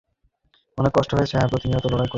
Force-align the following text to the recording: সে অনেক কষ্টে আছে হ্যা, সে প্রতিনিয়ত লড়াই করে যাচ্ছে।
সে 0.69 0.75
অনেক 0.77 0.91
কষ্টে 0.93 1.13
আছে 1.15 1.35
হ্যা, 1.35 1.45
সে 1.45 1.51
প্রতিনিয়ত 1.51 1.85
লড়াই 1.85 1.99
করে 1.99 2.05
যাচ্ছে। 2.07 2.09